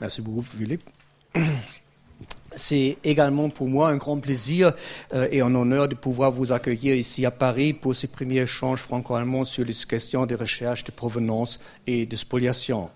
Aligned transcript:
Merci 0.00 0.22
beaucoup, 0.22 0.42
Philippe. 0.42 0.82
C'est 2.56 2.98
également 3.04 3.48
pour 3.48 3.68
moi 3.68 3.90
un 3.90 3.96
grand 3.96 4.18
plaisir 4.18 4.72
euh, 5.14 5.28
et 5.30 5.40
un 5.40 5.54
honneur 5.54 5.86
de 5.86 5.94
pouvoir 5.94 6.32
vous 6.32 6.50
accueillir 6.50 6.96
ici 6.96 7.24
à 7.24 7.30
Paris 7.30 7.72
pour 7.72 7.94
ce 7.94 8.08
premier 8.08 8.40
échange 8.40 8.80
franco-allemand 8.80 9.44
sur 9.44 9.64
les 9.64 9.74
questions 9.74 10.26
de 10.26 10.34
recherche 10.34 10.82
de 10.82 10.90
provenance 10.90 11.60
et 11.86 12.06
de 12.06 12.16
spoliation. 12.16 12.90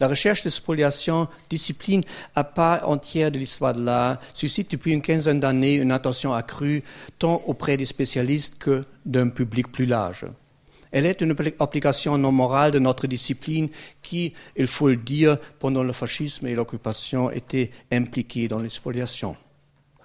La 0.00 0.08
recherche 0.08 0.42
de 0.44 0.50
spoliation, 0.50 1.28
discipline 1.48 2.02
à 2.34 2.44
part 2.44 2.88
entière 2.88 3.30
de 3.30 3.38
l'histoire 3.38 3.72
de 3.72 3.82
l'art, 3.82 4.18
suscite 4.34 4.72
depuis 4.72 4.92
une 4.92 5.02
quinzaine 5.02 5.40
d'années 5.40 5.74
une 5.74 5.92
attention 5.92 6.34
accrue 6.34 6.82
tant 7.18 7.42
auprès 7.46 7.76
des 7.76 7.86
spécialistes 7.86 8.58
que 8.58 8.84
d'un 9.06 9.28
public 9.28 9.70
plus 9.72 9.86
large. 9.86 10.26
Elle 10.94 11.06
est 11.06 11.20
une 11.22 11.34
application 11.58 12.16
non 12.16 12.30
morale 12.30 12.70
de 12.70 12.78
notre 12.78 13.08
discipline 13.08 13.68
qui, 14.00 14.32
il 14.56 14.68
faut 14.68 14.88
le 14.88 14.96
dire, 14.96 15.38
pendant 15.58 15.82
le 15.82 15.92
fascisme 15.92 16.46
et 16.46 16.54
l'occupation, 16.54 17.32
était 17.32 17.72
impliquée 17.90 18.46
dans 18.46 18.60
l'expoliation. 18.60 19.34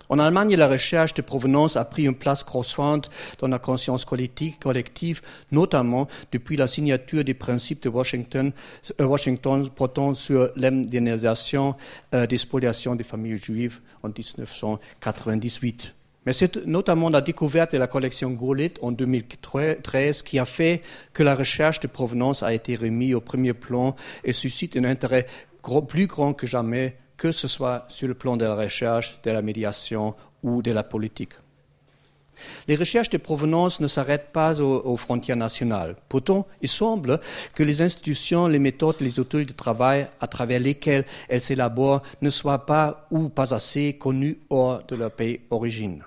En 0.09 0.17
Allemagne, 0.17 0.55
la 0.55 0.67
recherche 0.67 1.13
de 1.13 1.21
provenance 1.21 1.77
a 1.77 1.85
pris 1.85 2.05
une 2.05 2.15
place 2.15 2.43
croissante 2.43 3.11
dans 3.37 3.47
la 3.47 3.59
conscience 3.59 4.03
collective, 4.03 5.21
notamment 5.51 6.07
depuis 6.31 6.57
la 6.57 6.65
signature 6.65 7.23
des 7.23 7.35
principes 7.35 7.83
de 7.83 7.89
Washington, 7.89 8.51
euh, 8.99 9.65
portant 9.75 10.15
sur 10.15 10.49
l'indemnisation 10.55 11.75
euh, 12.15 12.25
des 12.25 12.37
spoliations 12.39 12.95
des 12.95 13.03
familles 13.03 13.37
juives 13.37 13.79
en 14.01 14.07
1998. 14.07 15.93
Mais 16.25 16.33
c'est 16.33 16.65
notamment 16.65 17.09
la 17.09 17.21
découverte 17.21 17.71
de 17.73 17.77
la 17.77 17.87
collection 17.87 18.31
Gaulit 18.31 18.73
en 18.81 18.91
2013 18.91 20.21
qui 20.21 20.37
a 20.37 20.45
fait 20.45 20.81
que 21.13 21.23
la 21.23 21.33
recherche 21.33 21.79
de 21.79 21.87
provenance 21.87 22.43
a 22.43 22.53
été 22.53 22.75
remise 22.75 23.15
au 23.15 23.21
premier 23.21 23.53
plan 23.53 23.95
et 24.23 24.33
suscite 24.33 24.75
un 24.75 24.83
intérêt 24.83 25.25
plus 25.87 26.07
grand 26.07 26.33
que 26.33 26.47
jamais, 26.47 26.95
que 27.17 27.31
ce 27.31 27.47
soit 27.47 27.85
sur 27.89 28.07
le 28.07 28.13
plan 28.13 28.37
de 28.37 28.45
la 28.45 28.55
recherche, 28.55 29.19
de 29.23 29.31
la 29.31 29.41
médiation 29.41 30.15
ou 30.43 30.61
de 30.61 30.71
la 30.71 30.83
politique. 30.83 31.33
Les 32.67 32.77
recherches 32.77 33.09
de 33.09 33.17
provenance 33.17 33.81
ne 33.81 33.87
s'arrêtent 33.87 34.31
pas 34.31 34.61
aux, 34.61 34.95
frontières 34.95 35.35
nationales. 35.35 35.97
Pourtant, 36.07 36.47
il 36.61 36.69
semble 36.69 37.19
que 37.53 37.63
les 37.63 37.81
institutions, 37.81 38.47
les 38.47 38.59
méthodes, 38.59 38.95
les 39.01 39.19
outils 39.19 39.45
de 39.45 39.51
travail 39.51 40.07
à 40.21 40.27
travers 40.27 40.61
lesquels 40.61 41.05
elles 41.27 41.41
s'élaborent 41.41 42.01
ne 42.21 42.29
soient 42.29 42.65
pas 42.65 43.07
ou 43.11 43.27
pas 43.27 43.53
assez 43.53 43.97
connus 43.97 44.39
hors 44.49 44.83
de 44.85 44.95
leur 44.95 45.11
pays 45.11 45.41
d'origine. 45.49 46.03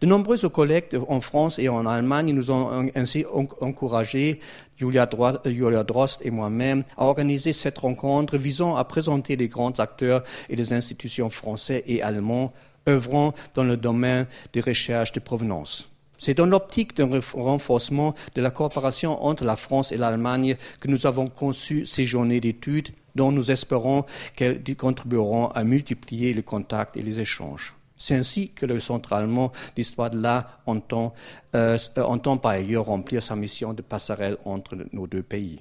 De 0.00 0.06
nombreux 0.06 0.36
collègues 0.48 0.98
en 1.08 1.20
France 1.20 1.58
et 1.58 1.68
en 1.68 1.86
Allemagne 1.86 2.32
nous 2.32 2.50
ont 2.50 2.88
ainsi 2.94 3.24
encouragés, 3.60 4.40
Julia 4.76 5.06
Drost 5.06 6.20
et 6.24 6.30
moi-même, 6.30 6.84
à 6.96 7.04
organiser 7.04 7.52
cette 7.52 7.78
rencontre 7.78 8.36
visant 8.36 8.76
à 8.76 8.84
présenter 8.84 9.36
les 9.36 9.48
grands 9.48 9.78
acteurs 9.78 10.22
et 10.48 10.56
les 10.56 10.72
institutions 10.72 11.30
français 11.30 11.84
et 11.86 12.02
allemands 12.02 12.52
œuvrant 12.88 13.32
dans 13.54 13.64
le 13.64 13.76
domaine 13.76 14.26
des 14.52 14.60
recherches 14.60 15.12
de 15.12 15.20
provenance. 15.20 15.90
C'est 16.18 16.34
dans 16.34 16.46
l'optique 16.46 16.96
d'un 16.96 17.20
renforcement 17.34 18.14
de 18.34 18.40
la 18.40 18.50
coopération 18.50 19.22
entre 19.24 19.44
la 19.44 19.56
France 19.56 19.92
et 19.92 19.96
l'Allemagne 19.96 20.56
que 20.80 20.88
nous 20.88 21.06
avons 21.06 21.26
conçu 21.26 21.84
ces 21.86 22.06
journées 22.06 22.40
d'études 22.40 22.90
dont 23.14 23.32
nous 23.32 23.50
espérons 23.50 24.04
qu'elles 24.36 24.62
contribueront 24.76 25.48
à 25.48 25.64
multiplier 25.64 26.32
les 26.32 26.42
contacts 26.42 26.96
et 26.96 27.02
les 27.02 27.20
échanges. 27.20 27.74
C'est 27.96 28.16
ainsi 28.16 28.50
que 28.50 28.66
le 28.66 28.80
centre 28.80 29.12
allemand 29.12 29.52
d'histoire 29.76 30.10
de 30.10 30.20
l'art 30.20 30.60
entend, 30.66 31.14
euh, 31.54 31.78
entend 31.96 32.36
par 32.38 32.52
ailleurs 32.52 32.86
remplir 32.86 33.22
sa 33.22 33.36
mission 33.36 33.72
de 33.72 33.82
passerelle 33.82 34.36
entre 34.44 34.76
nos 34.92 35.06
deux 35.06 35.22
pays. 35.22 35.60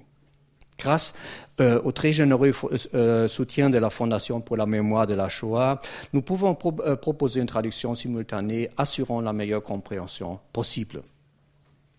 Grâce 0.77 1.13
euh, 1.61 1.79
au 1.83 1.91
très 1.91 2.11
généreux 2.11 2.51
euh, 2.95 3.27
soutien 3.27 3.69
de 3.69 3.77
la 3.77 3.89
Fondation 3.89 4.41
pour 4.41 4.57
la 4.57 4.65
mémoire 4.65 5.05
de 5.05 5.13
la 5.13 5.29
Shoah, 5.29 5.79
nous 6.11 6.23
pouvons 6.23 6.55
proposer 6.55 7.39
une 7.39 7.47
traduction 7.47 7.93
simultanée 7.93 8.69
assurant 8.77 9.21
la 9.21 9.33
meilleure 9.33 9.61
compréhension 9.61 10.39
possible. 10.51 11.01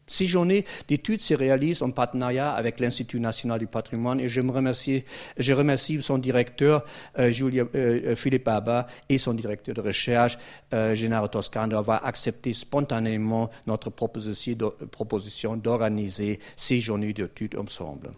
Ces 0.07 0.27
journées 0.27 0.65
d'études 0.89 1.21
se 1.21 1.35
réalisent 1.35 1.83
en 1.83 1.91
partenariat 1.91 2.53
avec 2.53 2.79
l'Institut 2.81 3.21
national 3.21 3.59
du 3.59 3.67
patrimoine 3.67 4.21
et 4.21 4.29
je, 4.29 4.41
me 4.41 4.53
remercie, 4.53 5.03
son 6.03 6.19
directeur, 6.19 6.85
euh, 7.19 7.33
euh, 7.41 7.65
euh, 7.75 8.17
Philippe 8.17 8.49
Abba, 8.49 8.87
et 9.09 9.19
son 9.19 9.33
directeur 9.33 9.75
de 9.75 9.81
recherche, 9.81 10.39
euh, 10.73 10.95
Gennaro 10.95 11.29
Toscano, 11.29 11.69
d'avoir 11.69 12.05
accepté 12.05 12.53
spontanément 12.53 13.51
notre 13.67 13.91
proposition 13.91 15.57
d'organiser 15.57 16.39
ces 16.57 16.81
journées 16.81 17.13
d'études 17.13 17.57
ensemble. 17.59 18.11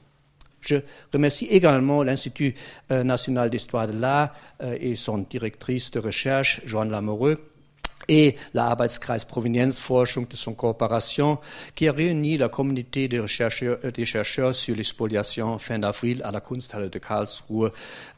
Je 0.61 0.77
remercie 1.13 1.47
également 1.47 2.03
l'Institut 2.03 2.55
national 2.91 3.51
d'histoire 3.51 3.87
de 3.87 3.97
l'art 3.97 4.35
et 4.81 4.97
son 4.97 5.19
directrice 5.19 5.93
de 5.93 6.01
recherche, 6.01 6.61
Joanne 6.65 6.91
Lamoureux, 6.91 7.39
et 8.09 8.37
la 8.55 8.67
Arbeitskreis 8.67 9.25
Provenienzforschung 9.27 10.27
de 10.29 10.37
son 10.37 10.55
coopération, 10.55 11.39
qui 11.75 11.89
a 11.89 11.93
réuni 11.93 12.37
la 12.37 12.49
communauté 12.49 13.09
des 13.09 13.27
chercheurs, 13.27 13.79
des 13.93 14.05
chercheurs 14.05 14.55
sur 14.55 14.75
l'expoliation 14.77 15.59
fin 15.59 15.79
d'avril 15.79 16.23
à 16.25 16.31
la 16.31 16.41
Kunsthalle 16.41 16.91
de 16.91 16.99
Karlsruhe 16.99 17.71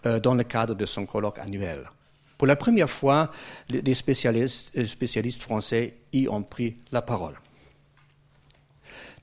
euh, 0.07 0.21
dans 0.21 0.35
le 0.35 0.45
cadre 0.45 0.75
de 0.75 0.85
son 0.85 1.07
colloque 1.07 1.39
annuel. 1.39 1.89
Pour 2.37 2.47
la 2.47 2.55
première 2.55 2.89
fois, 2.89 3.33
des 3.69 3.95
spécialistes, 3.95 4.85
spécialistes 4.85 5.43
français 5.43 5.95
y 6.13 6.29
ont 6.29 6.43
pris 6.43 6.75
la 6.93 7.03
parole. 7.03 7.35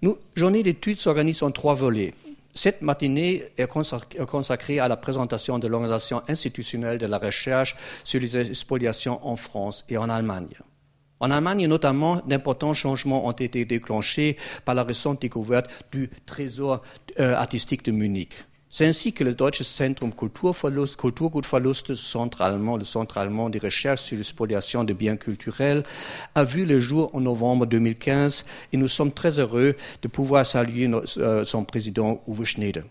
Nous, 0.02 0.18
journée 0.36 0.64
d'études 0.64 1.00
s'organise 1.00 1.42
en 1.42 1.52
trois 1.52 1.74
volets. 1.74 2.14
Cette 2.58 2.82
matinée 2.82 3.44
est 3.58 3.68
consacrée 3.68 4.80
à 4.80 4.88
la 4.88 4.96
présentation 4.96 5.60
de 5.60 5.68
l'organisation 5.68 6.22
institutionnelle 6.30 6.98
de 6.98 7.06
la 7.06 7.18
recherche 7.18 7.76
sur 8.06 8.22
les 8.22 8.54
spoliations 8.54 9.20
en 9.28 9.36
France 9.36 9.84
et 9.90 9.98
en 9.98 10.10
Allemagne. 10.10 10.56
En 11.20 11.32
Allemagne, 11.32 11.68
notamment, 11.68 12.22
d'importants 12.26 12.74
changements 12.74 13.28
ont 13.28 13.32
été 13.32 13.66
déclenchés 13.66 14.38
par 14.64 14.74
la 14.74 14.84
récente 14.84 15.22
découverte 15.22 15.70
du 15.92 16.10
trésor 16.26 16.82
euh, 17.20 17.36
artistique 17.36 17.84
de 17.84 17.92
Munich. 17.92 18.34
C'est 18.78 18.86
ainsi 18.86 19.14
que 19.14 19.24
le 19.24 19.34
Deutsche 19.34 19.64
Zentrum 19.64 20.12
Kulturverlust, 20.12 20.98
Kulturgutverluste, 20.98 21.96
centre 21.96 22.42
allemand, 22.42 22.76
le 22.76 22.84
centre 22.84 23.18
allemand 23.18 23.50
de 23.50 23.58
recherche 23.58 24.02
sur 24.02 24.18
l'expoliation 24.18 24.84
de 24.84 24.92
biens 24.92 25.16
culturels, 25.16 25.84
a 26.36 26.44
vu 26.44 26.66
le 26.66 26.78
jour 26.82 27.10
en 27.14 27.22
novembre 27.22 27.68
2015 27.68 28.44
et 28.74 28.76
nous 28.76 28.90
sommes 28.90 29.14
très 29.14 29.40
heureux 29.40 29.78
de 30.02 30.08
pouvoir 30.10 30.46
saluer 30.46 30.92
euh, 31.20 31.46
son 31.46 31.64
président 31.64 32.22
Uwe 32.28 32.44
Schneider. 32.44 32.84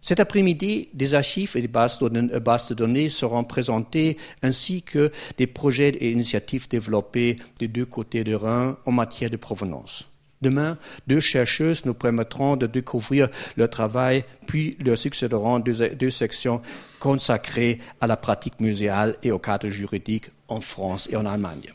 Cet 0.00 0.20
après-midi, 0.20 0.90
des 0.94 1.14
archives 1.16 1.56
et 1.56 1.62
des 1.62 1.66
bases 1.66 1.98
de 1.98 2.74
données 2.74 3.10
seront 3.10 3.42
présentées 3.42 4.16
ainsi 4.42 4.82
que 4.82 5.10
des 5.38 5.48
projets 5.48 5.88
et 5.88 6.12
initiatives 6.12 6.68
développés 6.68 7.40
des 7.58 7.66
deux 7.66 7.86
côtés 7.86 8.22
de 8.22 8.34
Rhin 8.36 8.78
en 8.86 8.92
matière 8.92 9.30
de 9.30 9.38
provenance. 9.38 10.08
Demain, 10.44 10.76
deux 11.06 11.20
chercheuses 11.20 11.86
nous 11.86 11.94
permettront 11.94 12.56
de 12.56 12.66
découvrir 12.66 13.30
leur 13.56 13.70
travail, 13.70 14.24
puis 14.46 14.76
leur 14.84 14.98
succéderont 14.98 15.58
deux, 15.58 16.10
sections 16.10 16.60
consacrées 17.00 17.78
à 17.98 18.06
la 18.06 18.18
pratique 18.18 18.60
muséale 18.60 19.16
et 19.22 19.32
au 19.32 19.38
cadre 19.38 19.70
juridique 19.70 20.26
en 20.48 20.60
France 20.60 21.08
et 21.10 21.16
en 21.16 21.24
Allemagne. 21.24 21.72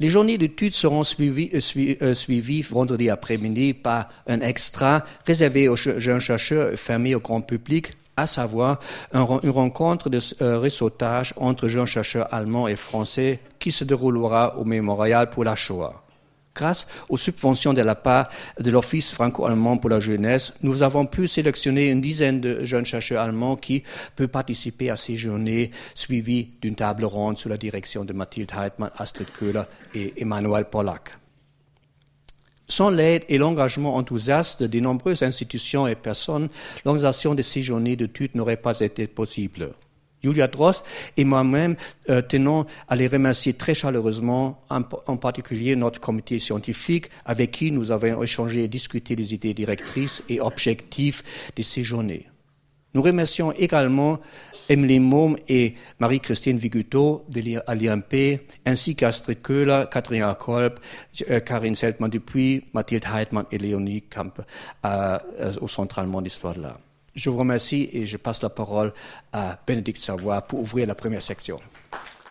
Les 0.00 0.08
journées 0.08 0.36
d'études 0.36 0.72
seront 0.72 1.04
suivies, 1.04 1.50
euh, 1.54 1.94
euh, 2.02 2.62
vendredi 2.68 3.08
après-midi 3.08 3.74
par 3.74 4.08
un 4.26 4.40
extra 4.40 5.04
réservé 5.24 5.68
aux 5.68 5.76
jeunes 5.76 6.18
chercheurs 6.18 6.76
fermé 6.76 7.14
au 7.14 7.20
grand 7.20 7.42
public, 7.42 7.92
à 8.16 8.26
savoir 8.26 8.80
une 9.14 9.50
rencontre 9.50 10.10
de 10.10 10.18
euh, 10.42 10.68
entre 11.36 11.68
jeunes 11.68 11.86
chercheurs 11.86 12.34
allemands 12.34 12.66
et 12.66 12.74
français 12.74 13.38
qui 13.60 13.70
se 13.70 13.84
déroulera 13.84 14.58
au 14.58 14.64
mémorial 14.64 15.30
pour 15.30 15.44
la 15.44 15.54
Shoah. 15.54 16.02
Grâce 16.60 16.86
aux 17.08 17.16
subventions 17.16 17.72
de 17.72 17.80
la 17.80 17.94
part 17.94 18.28
de 18.58 18.70
l'Office 18.70 19.12
franco-allemand 19.12 19.78
pour 19.78 19.88
la 19.88 19.98
jeunesse, 19.98 20.52
nous 20.60 20.82
avons 20.82 21.06
pu 21.06 21.26
sélectionner 21.26 21.88
une 21.88 22.02
dizaine 22.02 22.38
de 22.38 22.66
jeunes 22.66 22.84
chercheurs 22.84 23.22
allemands 23.22 23.56
qui 23.56 23.82
peuvent 24.14 24.28
participer 24.28 24.90
à 24.90 24.96
ces 24.96 25.16
journées 25.16 25.70
suivies 25.94 26.50
d'une 26.60 26.74
table 26.74 27.06
ronde 27.06 27.38
sous 27.38 27.48
la 27.48 27.56
direction 27.56 28.04
de 28.04 28.12
Mathilde 28.12 28.50
Heidmann, 28.52 28.90
Astrid 28.98 29.28
Köhler 29.38 29.62
et 29.94 30.20
Emmanuel 30.20 30.66
Pollack. 30.66 31.16
Sans 32.68 32.90
l'aide 32.90 33.24
et 33.30 33.38
l'engagement 33.38 33.96
enthousiaste 33.96 34.62
de 34.62 34.80
nombreuses 34.80 35.22
institutions 35.22 35.88
et 35.88 35.94
personnes, 35.94 36.50
l'organisation 36.84 37.34
de 37.34 37.40
ces 37.40 37.62
journées 37.62 37.96
d'études 37.96 38.34
n'aurait 38.34 38.58
pas 38.58 38.80
été 38.80 39.06
possible. 39.06 39.70
Julia 40.22 40.46
Drost 40.48 40.84
et 41.16 41.24
moi-même 41.24 41.76
euh, 42.08 42.22
tenons 42.22 42.66
à 42.88 42.96
les 42.96 43.06
remercier 43.06 43.54
très 43.54 43.74
chaleureusement, 43.74 44.62
en, 44.68 45.16
particulier 45.16 45.76
notre 45.76 46.00
comité 46.00 46.38
scientifique 46.38 47.06
avec 47.24 47.52
qui 47.52 47.70
nous 47.70 47.90
avons 47.90 48.22
échangé 48.22 48.64
et 48.64 48.68
discuté 48.68 49.16
des 49.16 49.34
idées 49.34 49.54
directrices 49.54 50.22
et 50.28 50.40
objectifs 50.40 51.52
de 51.56 51.62
ces 51.62 51.82
journées. 51.82 52.26
Nous 52.92 53.02
remercions 53.02 53.52
également 53.52 54.18
Emily 54.68 55.00
Mom 55.00 55.36
et 55.48 55.74
Marie-Christine 55.98 56.56
Viguto 56.56 57.24
de 57.28 57.40
l'IMP, 57.40 58.40
ainsi 58.66 58.94
qu'Astrid 58.94 59.42
Köhler, 59.42 59.84
Catherine 59.90 60.34
Kolb, 60.38 60.74
euh, 61.28 61.40
Karine 61.40 61.74
Seltmann-Dupuis, 61.74 62.64
Mathilde 62.72 63.04
Heidmann 63.12 63.46
et 63.50 63.58
Léonie 63.58 64.02
Kamp 64.02 64.40
euh, 64.86 65.18
au 65.60 65.68
Centre 65.68 65.98
allemand 65.98 66.22
d'histoire 66.22 66.54
de 66.54 66.62
l'art. 66.62 66.78
Je 67.14 67.28
vous 67.28 67.38
remercie 67.38 67.88
et 67.92 68.06
je 68.06 68.16
passe 68.16 68.42
la 68.42 68.50
parole 68.50 68.92
à 69.32 69.58
Bénédicte 69.66 70.00
Savoie 70.00 70.42
pour 70.42 70.60
ouvrir 70.60 70.86
la 70.86 70.94
première 70.94 71.22
section. 71.22 71.58